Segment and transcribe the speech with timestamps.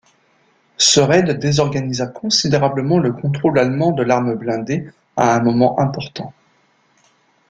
[0.79, 6.33] Ce raid désorganisa considérablement le contrôle allemand de l'arme blindée à un moment important.